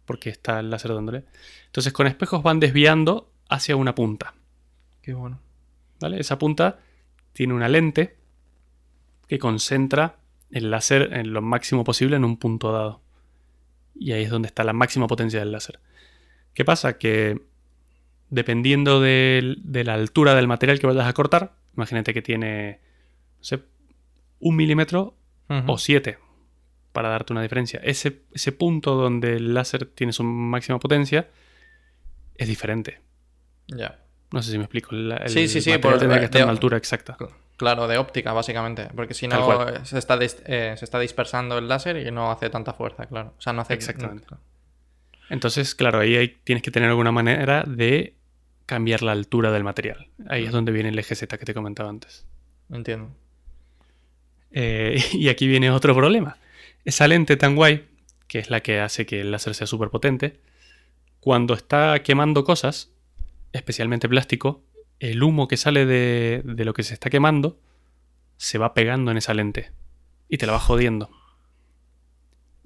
[0.05, 1.25] porque está el láser dándole.
[1.67, 4.35] Entonces con espejos van desviando hacia una punta.
[5.01, 5.41] Qué bueno.
[6.03, 6.21] ¿vale?
[6.21, 6.81] Esa punta
[7.33, 8.17] tiene una lente
[9.29, 10.17] que concentra
[10.51, 13.01] el láser en lo máximo posible en un punto dado.
[13.95, 15.81] Y ahí es donde está la máxima potencia del láser.
[16.53, 16.99] ¿Qué pasa?
[16.99, 17.41] Que
[18.29, 22.81] dependiendo de, la altura del material que vayas a cortar, imagínate que tiene,
[23.39, 23.61] no sé,
[24.41, 25.17] un milímetro
[25.67, 26.19] o 7,
[26.93, 27.81] para darte una diferencia.
[27.85, 31.29] Ese, ese punto donde el láser tiene su máxima potencia
[32.37, 33.01] es diferente.
[33.69, 33.99] Ya.
[34.33, 34.95] No sé si me explico.
[34.95, 37.17] El, Sí, sí, sí, por- tendría que estar una altura exacta.
[37.59, 38.89] Claro, de óptica, básicamente.
[38.97, 39.37] Porque si no,
[39.85, 43.35] se está, eh, se está dispersando el láser y no hace tanta fuerza, claro.
[43.39, 43.75] O sea, no hace.
[43.75, 44.27] Exactamente.
[45.29, 48.17] Entonces, claro, ahí hay- tienes que tener alguna manera de
[48.73, 50.09] cambiar la altura del material.
[50.31, 52.25] Ahí es donde viene el eje Z que te comentaba antes.
[52.71, 53.15] Entiendo.
[54.51, 56.39] Eh, y aquí viene otro problema.
[56.87, 57.85] Esa lente tan guay,
[58.29, 60.41] que es la que hace que el láser sea súper potente,
[61.21, 62.91] cuando está quemando cosas,
[63.53, 64.63] especialmente plástico,
[65.01, 67.61] el humo que sale de, de lo que se está quemando
[68.39, 69.71] se va pegando en esa lente
[70.31, 71.11] y te la va jodiendo.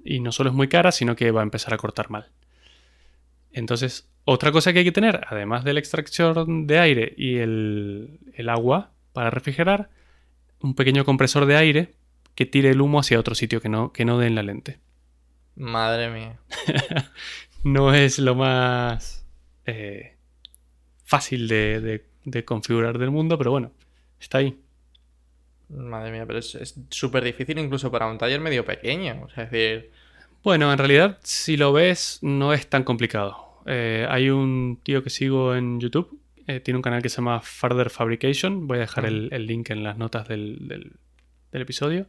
[0.05, 2.31] Y no solo es muy cara, sino que va a empezar a cortar mal.
[3.51, 8.49] Entonces, otra cosa que hay que tener, además del extractor de aire y el, el
[8.49, 9.89] agua para refrigerar,
[10.59, 11.93] un pequeño compresor de aire
[12.35, 14.79] que tire el humo hacia otro sitio que no, que no dé en la lente.
[15.55, 16.39] Madre mía.
[17.63, 19.25] No es lo más
[19.65, 20.15] eh,
[21.03, 23.71] fácil de, de- de configurar del mundo, pero bueno,
[24.19, 24.57] está ahí.
[25.69, 29.23] Madre mía, pero es es súper difícil incluso para un taller medio pequeño.
[29.25, 29.91] O sea, es decir.
[30.43, 33.46] Bueno, en realidad, si lo ves, no es tan complicado.
[33.67, 37.41] Eh, hay un tío que sigo en YouTube, eh, tiene un canal que se llama
[37.41, 38.67] Further Fabrication.
[38.67, 40.93] Voy a dejar el, el link en las notas del, del-
[41.51, 42.07] del episodio.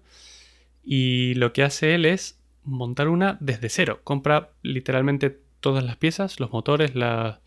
[0.85, 4.01] Y lo que hace él es montar una desde cero.
[4.05, 7.41] Compra literalmente todas las piezas, los motores, la-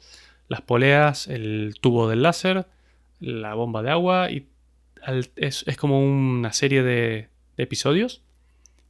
[0.47, 2.65] las poleas, el tubo del láser,
[3.19, 4.29] la bomba de agua.
[4.31, 4.47] Y
[5.01, 8.21] al- es, es como una serie de- de episodios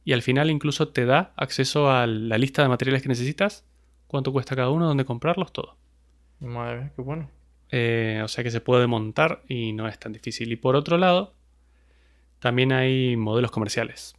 [0.04, 3.64] y al final incluso te da acceso a la lista de materiales que necesitas,
[4.12, 5.76] cuánto cuesta cada uno, dónde comprarlos, todo.
[6.38, 7.28] Madre mía, qué bueno.
[7.70, 10.52] Eh, o sea que se puede montar y no es tan difícil.
[10.52, 11.34] Y por otro lado,
[12.38, 14.14] también hay modelos comerciales.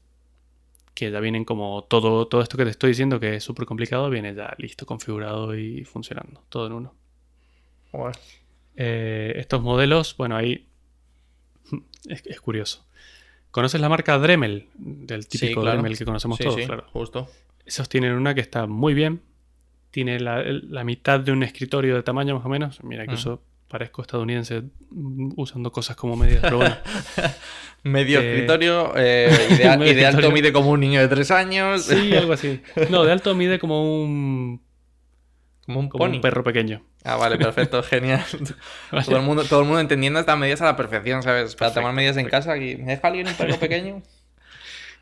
[0.93, 4.09] Que ya vienen como todo, todo esto que te estoy diciendo, que es súper complicado,
[4.09, 6.95] viene ya listo, configurado y funcionando, todo en uno.
[7.91, 8.15] Joder.
[8.75, 10.67] Eh, estos modelos, bueno, ahí
[12.09, 12.85] es, es curioso.
[13.51, 14.67] ¿Conoces la marca Dremel?
[14.75, 15.77] Del Sí, típico claro.
[15.77, 16.85] Dremel que conocemos Sí, todos, sí, claro.
[16.91, 17.27] justo.
[17.65, 19.21] Esos tienen una que está muy bien.
[19.93, 22.83] Tiene la, mitad de un escritorio de tamaño más o menos.
[22.83, 26.75] Mira, incluso parezco estadounidense mm, usando cosas como medidas, pero bueno.
[27.83, 30.31] Medio Eh, escritorio, eh, y de, medio y de alto escritorio.
[30.31, 31.83] mide como un niño de tres años.
[31.83, 32.59] Sí, algo así.
[32.89, 34.63] No, de alto mide como un,
[35.63, 36.15] como un como pony.
[36.15, 36.83] un perro pequeño.
[37.03, 38.25] Ah, vale, perfecto, genial.
[38.91, 39.05] ¿vale?
[39.05, 41.53] Todo el, mundo, todo el mundo entendiendo estas medidas a la perfección, ¿sabes?
[41.53, 42.57] Para Perfecto, tomar medidas en casa.
[42.57, 44.01] Y, ¿Me deja alguien un perro pequeño?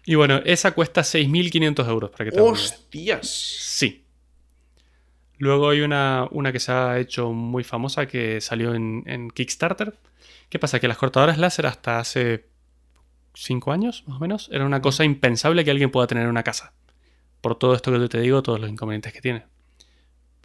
[0.05, 2.41] Y bueno, esa cuesta 6.500 euros para que te.
[2.41, 3.29] ¡Hostias!
[3.29, 4.00] Sí.
[5.41, 9.97] Luego hay una, que se ha hecho muy famosa que salió en, Kickstarter.
[10.49, 10.79] ¿Qué pasa?
[10.79, 12.45] Que las cortadoras láser hasta hace
[13.33, 16.43] 5 años, más o menos, era una cosa impensable que alguien pueda tener en una
[16.43, 16.73] casa.
[17.41, 19.47] Por todo esto que te digo, todos los inconvenientes que tiene.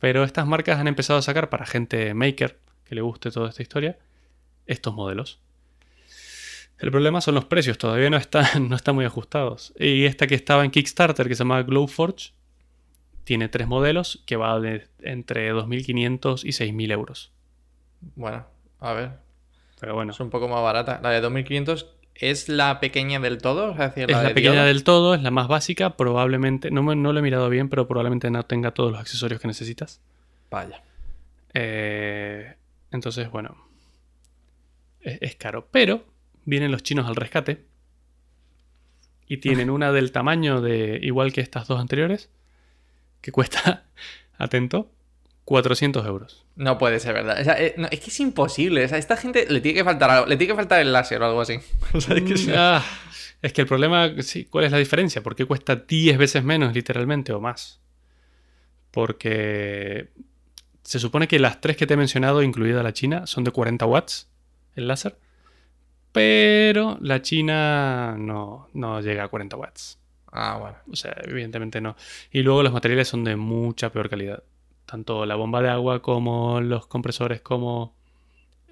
[0.01, 3.61] Pero estas marcas han empezado a sacar para gente maker, que le guste toda esta
[3.61, 3.99] historia,
[4.65, 5.43] estos modelos.
[6.79, 9.75] El problema son los precios, todavía no están, no están muy ajustados.
[9.79, 12.33] Y esta que estaba en Kickstarter, que se llama Glowforge,
[13.27, 17.33] tiene tres modelos que va de entre 2.500 y 6.000 euros.
[18.15, 18.47] Bueno,
[18.79, 19.11] a ver.
[19.81, 21.01] Pero bueno, Es un poco más barata.
[21.03, 23.73] La de 2500 es la pequeña del todo.
[23.73, 27.13] O sea, es la de pequeña del todo, es la más básica, probablemente, no, no
[27.13, 30.01] lo he mirado bien, pero probablemente no tenga todos los accesorios que necesitas.
[30.49, 30.85] Vaya.
[31.53, 32.55] Eh,
[32.93, 33.57] entonces, bueno,
[35.01, 35.67] es, es caro.
[35.73, 36.05] Pero
[36.45, 37.65] vienen los chinos al rescate
[39.27, 42.31] y tienen una del tamaño de igual que estas dos anteriores,
[43.27, 43.85] que cuesta,
[44.39, 44.89] atento,
[45.45, 46.45] 400 euros.
[46.55, 47.41] No puede ser verdad.
[47.41, 48.85] O sea, eh, no, es que es imposible.
[48.85, 50.27] O sea, a esta gente le tiene que faltar algo.
[50.27, 51.59] Le tiene que faltar el láser o algo así.
[51.93, 52.85] O sea, es que es- Ah,
[53.43, 55.23] es que el problema, sí, ¿cuál es la diferencia?
[55.25, 57.81] ¿Por qué cuesta 10 veces menos literalmente o más?
[58.93, 60.09] Porque
[60.85, 63.85] se supone que las tres que te he mencionado, incluida la China, son de 40
[63.87, 64.29] watts
[64.77, 65.19] el láser.
[66.13, 69.99] Pero la China no, no llega a 40 watts.
[70.33, 70.77] Ah, bueno.
[70.91, 71.97] O sea, evidentemente no.
[72.31, 74.43] Y luego los materiales son de mucha peor calidad.
[74.85, 77.97] Tanto la bomba de agua como los compresores, como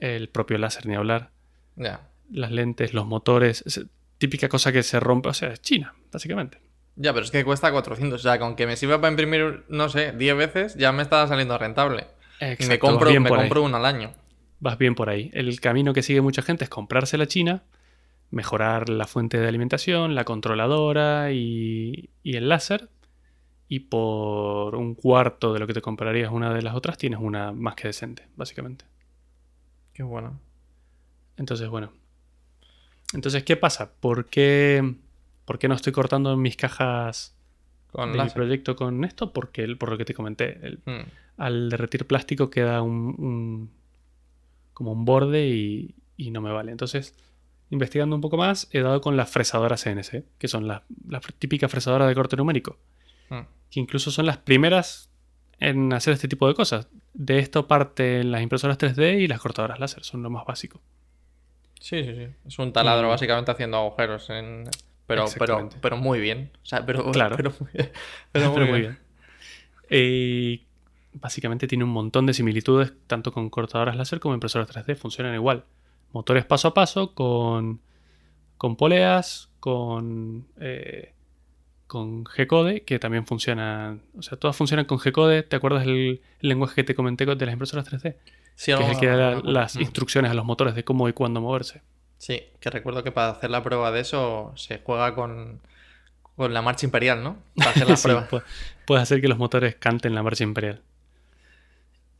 [0.00, 1.30] el propio láser, ni hablar.
[1.76, 2.08] Ya.
[2.30, 3.62] Las lentes, los motores.
[3.66, 3.86] es
[4.18, 5.30] típica cosa que se rompe.
[5.30, 6.60] O sea, es China, básicamente.
[6.96, 8.20] Ya, pero es que cuesta 400.
[8.20, 11.26] O sea, con que me sirva para imprimir, no sé, 10 veces, ya me está
[11.26, 12.06] saliendo rentable.
[12.40, 14.12] y me Exacto, compro, me compro uno al año.
[14.60, 15.30] Vas bien por ahí.
[15.34, 17.64] El camino que sigue mucha gente es comprarse la China,
[18.34, 22.88] mejorar la fuente de alimentación, la controladora y, y el láser.
[23.68, 27.52] Y por un cuarto de lo que te comprarías una de las otras, tienes una
[27.52, 28.84] más que decente, básicamente.
[29.94, 30.38] Qué bueno.
[31.36, 31.92] Entonces, bueno.
[33.14, 33.92] Entonces, ¿qué pasa?
[34.00, 34.94] ¿Por qué,
[35.44, 37.36] por qué no estoy cortando mis cajas
[37.90, 39.32] Con de mi proyecto con esto?
[39.32, 41.02] Porque, el- por lo que te comenté, el- Mm.
[41.38, 43.70] al derretir plástico queda un, un-
[44.72, 46.70] como un borde y, y no me vale.
[46.72, 47.14] Entonces,
[47.70, 51.70] investigando un poco más, he dado con las fresadoras CNC, que son las la típicas
[51.70, 52.78] fresadoras de corte numérico,
[53.30, 53.40] Mm.
[53.70, 55.10] que incluso son las primeras
[55.60, 56.88] en hacer este tipo de cosas.
[57.14, 60.80] De esto parten las impresoras 3D y las cortadoras láser, son lo más básico.
[61.80, 62.26] Sí, sí, sí.
[62.46, 63.10] Es un taladro Mm.
[63.10, 64.64] básicamente haciendo agujeros en...
[65.06, 66.50] Pero, pero, pero muy bien.
[66.62, 67.36] O sea, pero, Claro.
[67.36, 67.90] pero muy bien.
[68.32, 68.80] Pero muy Pero bien.
[68.82, 68.98] bien.
[69.90, 70.62] Eh,
[71.12, 74.96] básicamente tiene un montón de similitudes tanto con cortadoras láser como impresoras 3D.
[74.96, 75.64] Funcionan igual.
[76.14, 77.80] Motores paso a paso con,
[78.56, 81.12] con poleas, con, eh,
[81.86, 84.00] con G-Code, que también funcionan.
[84.16, 85.42] O sea, todas funcionan con G-Code.
[85.42, 88.16] ¿Te acuerdas el, el lenguaje que te comenté de las impresoras 3D?
[88.54, 89.80] Sí, Que es algo- el que da las Mm.
[89.82, 91.82] instrucciones a los motores de cómo y cuándo moverse.
[92.18, 95.60] Sí, que recuerdo que para hacer la prueba de eso se juega con,
[96.36, 97.36] con la marcha imperial, ¿no?
[97.56, 98.28] Para hacer la Sí, prueba.
[98.28, 98.42] pu-
[98.86, 100.80] puedes hacer que los motores canten la marcha imperial.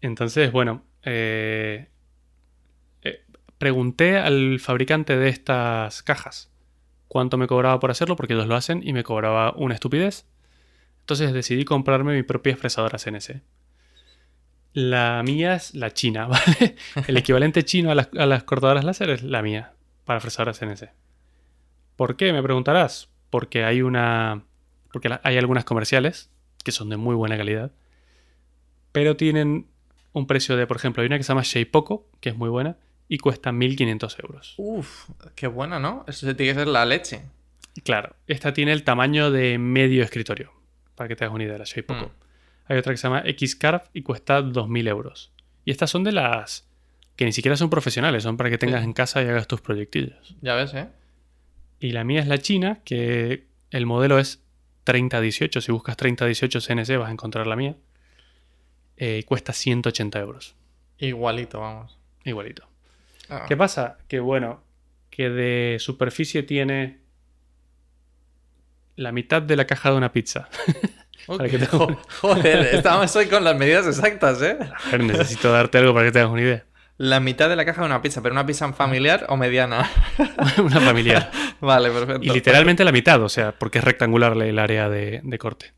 [0.00, 1.88] Entonces, bueno, eh,
[3.58, 6.50] pregunté al fabricante de estas cajas
[7.14, 10.26] cuánto me cobraba por hacerlo, porque ellos lo hacen y me cobraba una estupidez.
[10.98, 13.40] Entonces decidí comprarme mi propia fresadora CNC.
[14.72, 16.74] La mía es la china, ¿vale?
[17.06, 20.90] El equivalente chino a las, las cortadoras láser es la mía, para fresadoras CNC.
[21.94, 22.32] ¿Por qué?
[22.32, 23.08] Me preguntarás.
[23.30, 24.42] Porque hay una.
[24.92, 26.32] Porque hay algunas comerciales
[26.64, 27.70] que son de muy buena calidad.
[28.90, 29.68] Pero tienen
[30.12, 32.76] un precio de, por ejemplo, hay una que se llama Sheipoco, que es muy buena,
[33.14, 34.54] y cuesta 1500 euros.
[34.56, 36.04] Uf, qué bueno, ¿no?
[36.08, 37.22] Eso tiene que ser la leche.
[37.84, 40.52] Claro, esta tiene el tamaño de medio escritorio,
[40.96, 42.06] para que te hagas una idea, la Sheipoco.
[42.06, 42.12] Mm.
[42.72, 45.32] Hay otra que se llama X-Carve y cuesta 2000 euros.
[45.64, 46.68] Y estas son de las
[47.14, 48.86] que ni siquiera son profesionales, son para que tengas Sí.
[48.86, 50.34] en casa y hagas tus proyectillos.
[50.40, 50.88] Ya ves, ¿eh?
[51.78, 54.42] Y la mía es la china, que el modelo es
[54.82, 55.60] 3018.
[55.60, 57.76] Si buscas 3018 CNC vas a encontrar la mía.
[58.96, 60.56] Eh, y cuesta 180 euros.
[60.98, 61.96] Igualito, vamos.
[62.24, 62.66] Igualito.
[63.28, 63.44] Ah.
[63.48, 63.98] ¿Qué pasa?
[64.08, 64.62] Que bueno,
[65.10, 67.00] que de superficie tiene
[68.96, 70.48] la mitad de la caja de una pizza.
[71.48, 71.66] Que te-
[72.20, 74.58] Joder, estamos hoy con las medidas exactas, ¿eh?
[74.60, 76.64] A ver, necesito darte algo para que te hagas una idea.
[76.98, 79.90] La mitad de la caja de una pizza, pero una pizza familiar o mediana.
[80.58, 81.30] una familiar.
[81.62, 82.20] vale, perfecto.
[82.24, 85.72] Y literalmente la mitad, o sea, porque es rectangular el área de, de corte.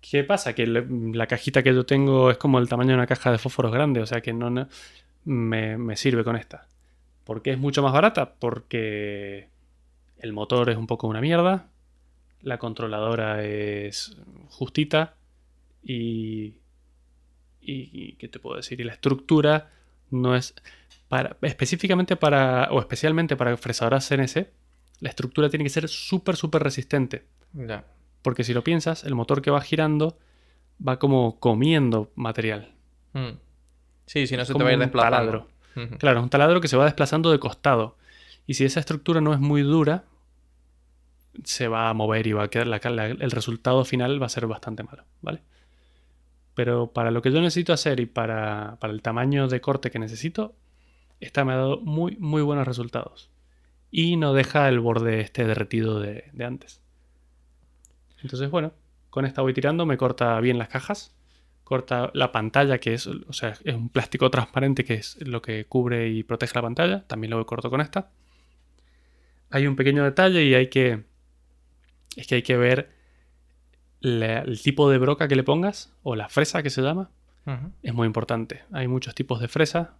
[0.00, 0.54] ¿Qué pasa?
[0.54, 3.36] Que le- la cajita que yo tengo es como el tamaño de una caja de
[3.38, 4.68] fósforos grande, o sea que no, no-
[5.24, 6.68] me, me sirve con esta.
[7.24, 8.34] ¿Por qué es mucho más barata?
[8.34, 9.48] Porque
[10.18, 11.68] el motor es un poco una mierda,
[12.42, 14.16] la controladora es
[14.48, 15.14] justita
[15.82, 16.54] y,
[17.60, 18.80] y, y ¿qué te puedo decir?
[18.80, 19.70] Y la estructura
[20.10, 20.54] no es
[21.08, 24.48] para, específicamente para o especialmente para fresadoras CNC,
[25.00, 27.24] la estructura tiene que ser súper súper resistente.
[28.22, 30.18] Porque si lo piensas, el motor que va girando
[30.86, 32.74] va como comiendo material.
[33.12, 33.30] Mm.
[34.10, 35.16] Sí, si no se te va a ir un desplazando.
[35.76, 35.98] taladro.
[35.98, 37.96] Claro, es un taladro que se va desplazando de costado.
[38.44, 40.02] Y si esa estructura no es muy dura,
[41.44, 44.30] se va a mover y va a quedar la- la- el resultado final va a
[44.30, 45.42] ser bastante malo, ¿vale?
[46.54, 50.00] Pero para lo que yo necesito hacer y para, para el tamaño de corte que
[50.00, 50.56] necesito,
[51.20, 53.30] esta me ha dado muy, muy buenos resultados.
[53.92, 56.80] Y no deja el borde este derretido de, de antes.
[58.22, 58.72] Entonces, bueno,
[59.08, 61.14] con esta voy tirando, me corta bien las cajas,
[61.70, 65.66] corta la pantalla, que es, o sea, es un plástico transparente que es lo que
[65.66, 68.10] cubre y protege la pantalla, también lo corto con esta.
[69.50, 71.04] Hay un pequeño detalle y hay que,
[72.16, 72.90] es que hay que ver
[74.00, 77.08] la- el tipo de broca que le pongas, o la fresa que se llama,
[77.84, 78.64] es muy importante.
[78.72, 79.94] Hay muchos tipos de fresa.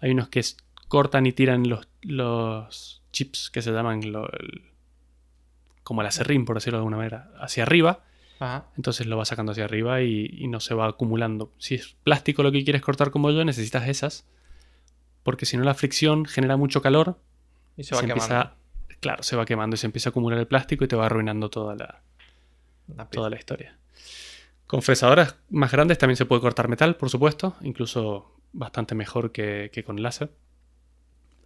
[0.00, 0.42] Hay unos que
[0.88, 4.62] cortan y tiran los, los chips que se llaman lo- el-
[5.82, 8.04] como el acerrín, por decirlo de alguna manera, hacia arriba.
[8.38, 8.66] Ajá.
[8.76, 11.52] Entonces lo vas sacando hacia arriba y, y no se va acumulando.
[11.58, 14.26] Si es plástico lo que quieres cortar como yo, necesitas esas.
[15.22, 17.18] Porque si no, la fricción genera mucho calor.
[17.76, 18.24] Y se va quemando.
[18.24, 18.54] empieza,
[19.00, 21.50] claro, se va quemando y se empieza a acumular el plástico y te va arruinando
[21.50, 22.02] toda la,
[23.10, 23.76] toda la historia.
[24.66, 29.70] Con fresadoras más grandes también se puede cortar metal, por supuesto, incluso bastante mejor que,
[29.72, 30.32] que con láser.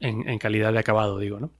[0.01, 1.51] En, en calidad de acabado, digo, ¿no?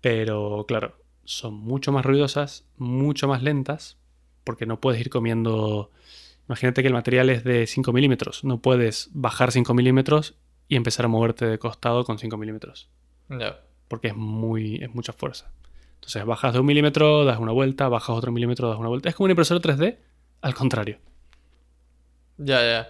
[0.00, 3.98] Pero claro, son mucho más ruidosas, mucho más lentas,
[4.44, 5.90] porque no puedes ir comiendo...
[6.48, 10.36] Imagínate que el material es de 5 milímetros, no puedes bajar 5 milímetros
[10.68, 12.88] y empezar a moverte de costado con 5 milímetros,
[13.88, 15.50] porque es, muy, es mucha fuerza.
[15.96, 19.08] Entonces bajas de un milímetro, das una vuelta, bajas otro milímetro, das una vuelta.
[19.08, 19.98] Es como una impresora 3D,
[20.42, 20.98] al contrario.
[22.38, 22.88] Ya, ya.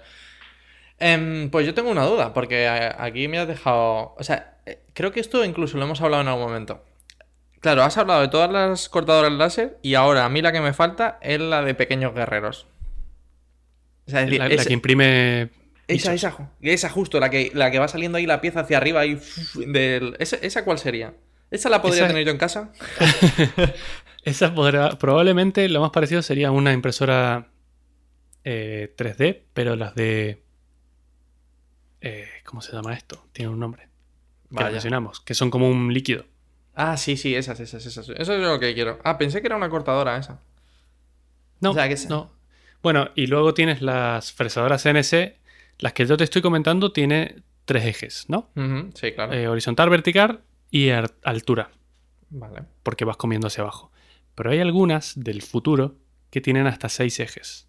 [0.99, 4.15] Em, pues yo tengo una duda, porque a- aquí me has dejado.
[4.19, 6.83] O sea, eh, creo que esto incluso lo hemos hablado en algún momento.
[7.61, 10.73] Claro, has hablado de todas las cortadoras láser y ahora a mí la que me
[10.73, 12.67] falta es la de pequeños guerreros.
[14.07, 15.51] O sea, es decir, La, la esa, que imprime...
[15.89, 19.05] esa, esa, esa justo, la que, la que va saliendo ahí la pieza hacia arriba
[19.07, 19.19] y
[19.55, 20.17] del...
[20.21, 21.15] ¿Esa, esa cuál sería?
[21.51, 22.73] ¿Esa la podría Esa- tener yo en casa?
[24.23, 27.49] Esa podrá, probablemente lo más parecido sería una impresora
[28.45, 30.43] eh, 3D, pero las de...
[32.01, 33.25] eh, ¿Cómo se llama esto?
[33.33, 33.85] Tiene un nombre.
[34.49, 34.71] Que Vaya.
[34.73, 36.25] mencionamos, que son como un líquido.
[36.77, 38.09] Ah, sí, sí, esas, esas, esas.
[38.11, 38.99] Eso es lo que quiero.
[39.03, 40.41] Ah, pensé que era una cortadora esa.
[41.61, 42.31] No, O sea, que esa- no.
[42.83, 45.39] Bueno, y luego tienes las fresadoras CNC.
[45.79, 48.51] Las que yo te estoy comentando tiene tres ejes, ¿no?
[48.95, 49.33] Sí, claro.
[49.33, 51.71] Eh, horizontal, vertical y altura,
[52.31, 52.63] Vale.
[52.83, 53.91] porque vas comiendo hacia abajo.
[54.35, 55.97] Pero hay algunas del futuro
[56.31, 57.69] que tienen hasta seis ejes.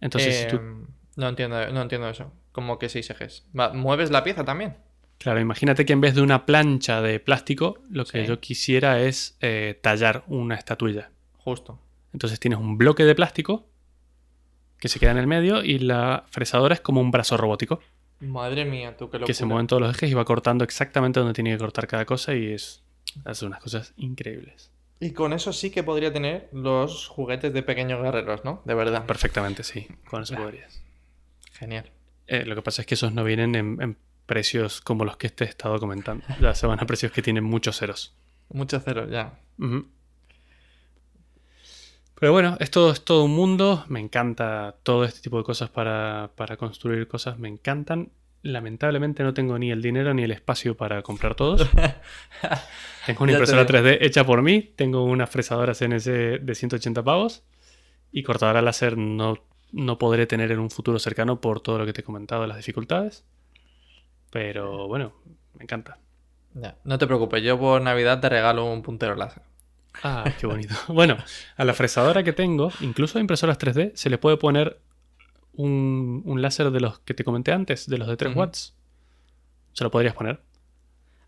[0.00, 0.86] Entonces, si tú Em,
[1.16, 2.32] No entiendo, no entiendo eso.
[2.52, 3.46] Como que seis ejes.
[3.52, 4.76] ¿Mueves la pieza también?
[5.18, 8.26] Claro, imagínate que en vez de una plancha de plástico, lo que Sí.
[8.26, 11.10] yo quisiera es eh, tallar una estatuilla.
[11.38, 11.78] Justo.
[12.12, 13.66] Entonces tienes un bloque de plástico
[14.78, 17.80] que se queda en el medio y la fresadora es como un brazo robótico
[18.20, 19.26] Madre mía, tú qué locura.
[19.26, 22.04] que se mueven todos los ejes y va cortando exactamente donde tiene que cortar cada
[22.06, 22.82] cosa y es
[23.24, 24.70] hace unas cosas increíbles.
[25.00, 28.62] Y con eso sí que podría tener los juguetes de pequeños guerreros, ¿no?
[28.64, 29.04] De verdad.
[29.04, 30.82] Perfectamente, sí, con eso podrías.
[31.52, 31.90] Genial.
[32.26, 35.30] Eh, lo que pasa es que esos no vienen en, en precios como los que
[35.30, 36.24] te he estado comentando.
[36.40, 38.14] Ya se van a precios que tienen muchos ceros.
[38.48, 39.38] Muchos ceros, ya.
[42.18, 43.84] Pero bueno, esto es todo un mundo.
[43.88, 47.38] Me encanta todo este tipo de cosas para, para construir cosas.
[47.38, 48.10] Me encantan.
[48.42, 51.68] Lamentablemente no tengo ni el dinero ni el espacio para comprar todos.
[53.06, 53.78] Tengo una impresora digo.
[53.78, 54.62] 3D hecha por mí.
[54.76, 57.42] Tengo una fresadora CNC de 180 pavos.
[58.12, 59.38] Y cortadora láser no,
[59.72, 62.56] no podré tener en un futuro cercano por todo lo que te he comentado las
[62.56, 63.24] dificultades.
[64.30, 65.12] Pero bueno,
[65.54, 65.98] me encanta.
[66.54, 66.76] Ya.
[66.84, 69.42] No te preocupes, yo por Navidad te regalo un puntero láser.
[70.02, 70.74] Ah, qué bonito.
[70.88, 71.16] Bueno,
[71.56, 74.80] a la fresadora que tengo, incluso a impresoras 3D, se le puede poner
[75.54, 78.40] un, un láser de los que te comenté antes, de los de 3 Ujú.
[78.40, 78.74] watts.
[79.72, 80.40] Se lo podrías poner.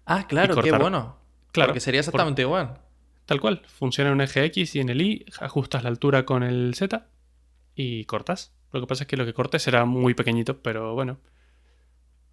[0.06, 1.18] Ah, claro, qué bueno.
[1.52, 2.78] Claro, Porque sería exactamente igual.
[3.26, 3.62] Tal cual.
[3.66, 7.06] Funciona en un eje X y en el Y, ajustas la altura con el Z
[7.74, 8.52] y cortas.
[8.72, 11.18] Lo que pasa es que lo que cortes será muy pequeñito, pero bueno.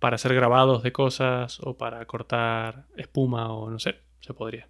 [0.05, 4.67] Para hacer grabados de cosas o para cortar espuma o no sé, se podría.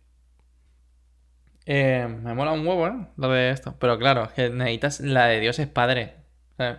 [1.66, 3.08] Eh, me mola un huevo, ¿eh?
[3.18, 3.76] Lo de esto.
[3.78, 6.14] Pero claro, es que necesitas la de Dios es padre.
[6.56, 6.78] ¿sabes?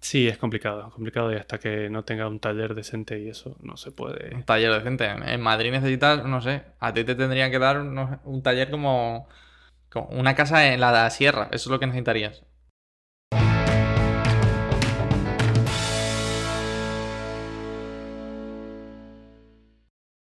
[0.00, 3.56] Sí, es complicado, es complicado y hasta que no tenga un taller decente y eso
[3.62, 4.34] no se puede.
[4.34, 5.06] Un taller decente.
[5.06, 8.68] En Madrid necesitas, no sé, a ti te tendrían que dar no sé, un taller
[8.68, 9.28] como,
[9.90, 11.44] como una casa en la sierra.
[11.52, 12.42] Eso es lo que necesitarías.